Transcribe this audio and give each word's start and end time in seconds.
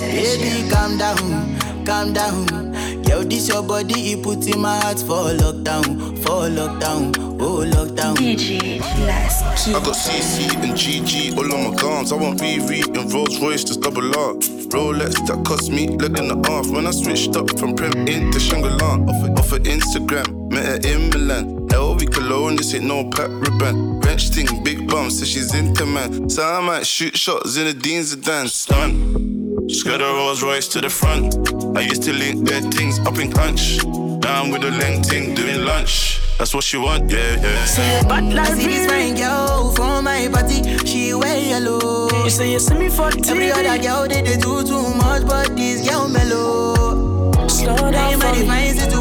Baby, 0.00 0.68
calm 0.70 0.98
down, 0.98 1.58
calm 1.86 2.12
down. 2.12 2.74
Yo, 3.04 3.22
this 3.22 3.48
your 3.48 3.62
body, 3.62 4.12
it 4.12 4.22
put 4.22 4.46
in 4.48 4.60
my 4.60 4.78
heart 4.80 4.98
for 4.98 5.30
lockdown, 5.34 6.18
for 6.18 6.48
lockdown, 6.48 7.16
oh 7.40 7.64
lockdown. 7.64 8.16
DJ 8.16 8.80
Last 9.06 9.64
King. 9.64 9.76
I 9.76 9.78
got 9.84 9.94
CC 9.94 10.52
and 10.54 10.72
GG 10.72 11.36
all 11.36 11.52
on 11.54 11.70
my 11.70 11.76
guns. 11.80 12.12
I 12.12 12.16
want 12.16 12.40
VV 12.40 12.96
and 12.98 13.12
Rolls 13.12 13.40
Royce, 13.40 13.64
just 13.64 13.80
double 13.80 14.06
R. 14.16 14.34
Rolex 14.34 15.26
that 15.26 15.44
cost 15.44 15.70
me 15.70 15.88
leg 15.88 16.18
and 16.18 16.30
a 16.32 16.50
half. 16.50 16.68
When 16.68 16.86
I 16.86 16.90
switched 16.90 17.36
up 17.36 17.58
from 17.58 17.74
Prem 17.74 17.92
into 18.08 18.40
Shangri-La. 18.40 19.04
Off 19.04 19.24
of, 19.24 19.38
off 19.38 19.52
of 19.52 19.62
Instagram, 19.62 20.50
met 20.50 20.66
her 20.66 20.90
in 20.90 21.10
Milan. 21.10 21.59
LV 21.70 22.12
cologne, 22.12 22.56
this 22.56 22.74
ain't 22.74 22.84
no 22.84 23.04
Paco 23.04 23.40
Rabanne. 23.40 24.02
French 24.02 24.28
thing, 24.28 24.62
big 24.62 24.88
bum, 24.88 25.10
says 25.10 25.28
she's 25.28 25.54
into 25.54 25.86
man. 25.86 26.28
So 26.28 26.42
I 26.42 26.60
might 26.60 26.86
shoot 26.86 27.16
shots 27.16 27.56
in 27.56 27.66
the 27.66 27.74
Dean's 27.74 28.12
of 28.12 28.22
dance. 28.22 28.54
Stun. 28.54 29.68
Skirt 29.68 30.00
a 30.00 30.04
Rolls 30.04 30.42
Royce 30.42 30.66
to 30.68 30.80
the 30.80 30.90
front. 30.90 31.34
I 31.76 31.82
used 31.82 32.02
to 32.02 32.12
link 32.12 32.48
their 32.48 32.60
things 32.60 32.98
up 33.00 33.18
in 33.18 33.32
crunch. 33.32 33.78
Down 34.20 34.50
with 34.50 34.62
the 34.62 34.70
link 34.70 35.06
ting, 35.06 35.34
doing 35.34 35.64
lunch. 35.64 36.20
That's 36.38 36.54
what 36.54 36.64
she 36.64 36.76
want, 36.78 37.10
yeah, 37.10 37.36
yeah. 37.36 37.64
Say 37.66 38.02
bad 38.08 38.24
I 38.24 38.32
like 38.32 38.54
see 38.54 38.66
this 38.66 38.86
fine 38.86 39.14
girl 39.14 39.72
from 39.72 40.04
my 40.04 40.28
party, 40.28 40.62
she 40.86 41.14
wear 41.14 41.38
yellow. 41.38 42.08
You 42.24 42.30
say 42.30 42.52
you 42.52 42.58
see 42.58 42.74
me 42.74 42.88
for 42.88 43.10
Every 43.28 43.52
other 43.52 43.82
girl 43.82 44.08
they, 44.08 44.22
they 44.22 44.36
do 44.38 44.64
too 44.64 44.94
much, 44.94 45.26
but 45.26 45.54
this 45.56 45.88
girl 45.88 46.08
mellow. 46.08 47.46
Slow 47.46 47.76
Now 47.76 47.90
down 47.90 48.12
in 48.12 48.18
my 48.18 48.72
for 48.72 48.86
me, 48.86 48.99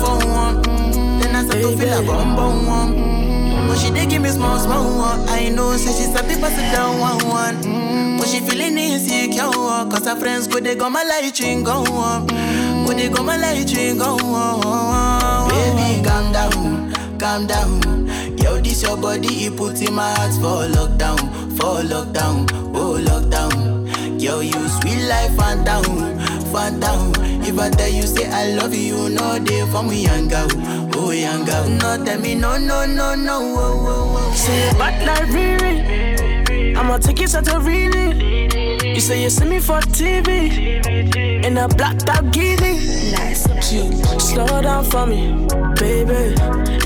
for 0.00 0.16
one, 0.28 0.62
mm-hmm. 0.62 1.20
then 1.20 1.34
I 1.36 1.44
start 1.44 1.62
to 1.62 1.76
feel 1.76 1.92
a 1.98 2.02
bum 2.06 2.36
bum 2.36 2.66
one. 2.66 2.92
Mm-hmm. 2.94 3.68
But 3.68 3.78
she 3.78 3.90
dey 3.90 4.06
give 4.06 4.22
me 4.22 4.30
small 4.30 4.58
small 4.58 4.96
one. 4.96 5.28
I 5.28 5.48
know, 5.50 5.76
say 5.76 5.92
she 5.92 6.10
sabi 6.12 6.34
pass 6.40 6.56
it 6.58 6.72
down 6.72 6.98
one 6.98 7.26
one. 7.28 7.56
Mm-hmm. 7.62 8.18
But 8.18 8.28
she 8.28 8.40
feeling 8.40 8.78
insecure, 8.78 9.50
cause 9.90 10.06
her 10.06 10.16
friends 10.16 10.46
go 10.48 10.60
they 10.60 10.74
go 10.74 10.88
my 10.90 11.02
light 11.04 11.38
ring 11.40 11.64
go 11.64 11.84
on. 11.92 12.26
Go 12.86 12.94
they 12.94 13.08
go 13.08 13.22
my 13.22 13.36
light 13.36 13.70
ring 13.76 13.98
go 13.98 14.16
on. 14.16 15.48
Baby, 15.50 16.02
calm 16.06 16.32
down, 16.32 16.92
calm 17.18 17.46
down. 17.46 17.98
Yo, 18.38 18.58
this 18.60 18.82
your 18.82 18.96
body, 18.96 19.46
it 19.46 19.56
put 19.56 19.80
in 19.82 19.94
my 19.94 20.10
heart 20.14 20.32
for 20.34 20.66
lockdown, 20.74 21.18
for 21.58 21.82
lockdown, 21.82 22.46
oh 22.74 22.98
lockdown. 23.00 24.20
Yo, 24.20 24.40
you 24.40 24.68
sweet 24.68 25.06
life, 25.08 25.34
fan 25.36 25.64
down, 25.64 25.84
fan 26.52 26.80
down. 26.80 27.12
If 27.48 27.58
I 27.58 27.70
tell 27.70 27.88
you 27.88 28.02
say 28.02 28.28
I 28.30 28.52
love 28.56 28.74
you, 28.74 28.96
you 29.04 29.08
know 29.08 29.38
they 29.38 29.64
for 29.72 29.82
me 29.82 30.04
young 30.04 30.28
girl, 30.28 30.48
oh 30.96 31.10
young 31.12 31.46
girl. 31.46 31.66
No 31.68 32.04
tell 32.04 32.20
me 32.20 32.34
no, 32.34 32.58
no, 32.58 32.84
no, 32.84 33.14
no, 33.14 33.38
oh, 33.40 33.86
oh, 33.88 34.16
oh. 34.18 34.34
Say 34.34 34.70
bad 34.78 35.06
like 35.06 35.28
Riri. 35.30 36.76
I'ma 36.76 36.98
take 36.98 37.20
it 37.22 37.28
to 37.28 37.58
really. 37.60 38.94
You 38.94 39.00
say 39.00 39.22
you 39.22 39.30
see 39.30 39.46
me 39.46 39.60
for 39.60 39.80
TV. 39.80 40.84
In 41.44 41.56
a 41.56 41.68
black 41.68 41.96
dog 41.98 42.32
giddy. 42.32 43.12
Last 43.12 43.48
King. 43.62 43.92
Slow 44.20 44.60
down 44.60 44.84
for 44.84 45.06
me, 45.06 45.32
baby. 45.80 46.34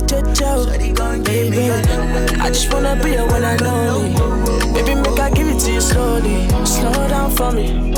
Jojo, 0.07 0.67
Shawty 0.67 0.95
gon' 0.95 1.23
give 1.25 1.51
me 1.51 1.57
baby. 1.57 2.41
I 2.41 2.49
just 2.49 2.73
wanna 2.73 2.95
be 3.03 3.15
a 3.17 3.27
one 3.27 3.43
and 3.43 3.63
only. 3.63 4.73
Baby, 4.73 4.95
make 4.95 5.19
I 5.19 5.31
give 5.31 5.49
it 5.49 5.59
to 5.61 5.73
you 5.73 5.81
slowly. 5.81 6.49
Slow 6.65 6.93
down 7.09 7.31
for 7.33 7.51
me, 7.51 7.93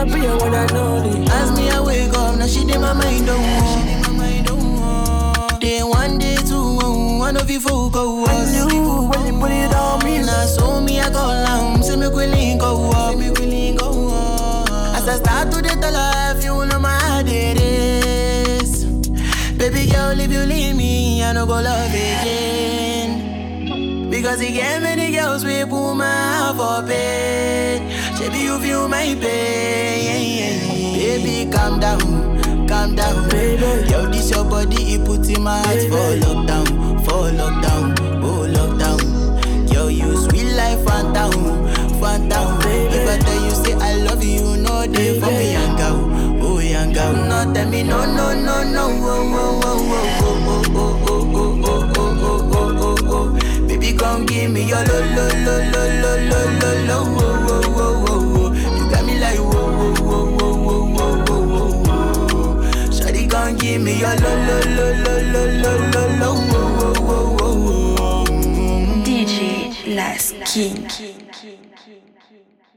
I 0.00 0.04
just 0.04 0.14
wanna 0.16 0.22
be 0.22 0.26
a 0.26 0.36
one 0.38 0.54
and 0.54 0.72
only. 0.72 1.26
As 1.28 1.50
me 1.58 1.68
I 1.70 1.80
wake 1.80 2.14
up, 2.14 2.36
now 2.38 2.46
she 2.46 2.64
did 2.64 2.80
my 2.80 2.94
mind 2.94 3.26
don't 3.26 4.80
walk. 4.80 5.60
Day 5.60 5.82
one, 5.82 6.16
day 6.16 6.36
two, 6.36 6.78
oh, 6.82 7.18
one 7.18 7.36
of 7.36 7.50
you 7.50 7.60
folk 7.60 7.92
go 7.92 8.24
I 8.24 8.46
knew 8.50 9.08
when 9.10 9.26
you 9.26 9.38
put 9.38 9.50
it 9.50 9.74
on 9.74 10.02
me. 10.02 10.18
Now 10.20 10.46
so 10.46 10.80
me 10.80 11.00
I 11.00 11.10
go 11.10 11.18
long, 11.26 11.82
say 11.82 11.96
me 11.96 12.08
we 12.08 12.26
link 12.26 12.62
go 12.62 12.90
up, 12.94 13.18
me 13.18 13.30
we 13.30 13.76
go 13.76 14.08
up. 14.08 14.70
As 14.96 15.06
I 15.06 15.16
start 15.16 15.52
to 15.52 15.60
the 15.60 15.90
life, 15.90 16.42
you 16.42 16.64
know 16.64 16.78
my 16.78 16.98
heart 16.98 17.26
it 17.28 17.60
is. 17.60 18.86
Baby 19.58 19.86
girl, 19.92 20.18
if 20.18 20.32
you 20.32 20.40
leave 20.46 20.76
me, 20.76 21.22
I 21.22 21.32
no 21.34 21.44
go 21.44 21.60
love 21.60 21.90
again. 21.90 23.18
Because 24.10 24.40
he 24.40 24.52
gave 24.52 24.80
many 24.80 25.12
girls 25.12 25.44
we 25.44 25.62
put 25.64 25.94
my 25.94 26.06
heart 26.06 26.56
for 26.56 26.82
bed. 26.88 27.19
Baby, 28.20 28.38
you 28.44 28.58
feel 28.60 28.88
my 28.88 29.14
pain. 29.20 30.60
Baby, 30.94 31.50
calm 31.50 31.80
down, 31.80 32.00
calm 32.68 32.94
down. 32.94 33.28
Baby. 33.30 33.90
Yo, 33.90 34.06
this 34.10 34.30
your 34.30 34.44
body, 34.44 34.94
it 34.94 35.04
put 35.06 35.28
in 35.28 35.42
my 35.42 35.58
heart 35.60 35.80
for 35.88 36.10
lockdown, 36.22 36.66
for 37.04 37.30
lockdown, 37.40 37.96
oh 38.22 38.46
lockdown. 38.56 39.72
Yo, 39.72 39.88
you 39.88 40.16
sweet 40.16 40.52
life, 40.54 40.84
phantom, 40.84 41.32
phantom. 42.00 42.58
Baby. 42.60 42.94
If 42.96 43.08
I 43.08 43.18
tell 43.18 43.44
you 43.44 43.50
say 43.64 43.72
I 43.74 43.94
love 44.04 44.22
you, 44.22 44.30
you 44.32 44.56
know 44.62 44.82
for 45.20 45.30
me 45.30 45.52
young 45.52 45.76
girl, 45.76 45.98
oh 46.44 46.58
young 46.60 46.92
girl. 46.92 47.12
No 47.12 47.52
tell 47.54 47.68
me 47.70 47.82
no, 47.82 48.04
no, 48.04 48.34
no, 48.34 48.62
no, 48.64 48.84
oh, 49.02 49.32
oh, 49.34 49.60
oh, 49.64 49.80
oh, 49.80 50.20
oh, 50.20 50.76
oh, 50.76 50.76
oh, 50.76 51.08
oh, 51.08 51.34
oh, 51.34 51.58
oh, 51.64 51.96
oh, 51.96 52.10
oh, 52.22 52.52
oh, 52.52 52.96
oh, 53.08 53.12
oh. 53.12 53.66
Baby, 53.66 53.90
come 53.96 54.26
give 54.26 54.50
me 54.50 54.62
your 54.68 54.84
lo, 54.84 54.98
lo, 55.16 55.26
lo, 55.44 55.49
King, 70.50 70.74
king, 70.88 70.88
king, 70.88 71.30
king, 71.30 71.70
king. 71.76 72.69